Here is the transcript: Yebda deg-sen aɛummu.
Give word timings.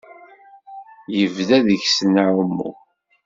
Yebda 1.17 1.57
deg-sen 1.67 2.13
aɛummu. 2.25 2.71